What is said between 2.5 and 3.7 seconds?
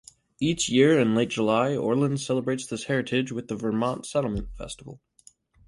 this heritage with the